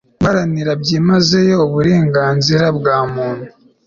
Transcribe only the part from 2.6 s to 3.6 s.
bwa muntu